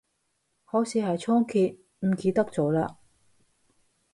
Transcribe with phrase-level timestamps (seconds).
[0.63, 2.95] 好似係倉頡，唔記得咗嘞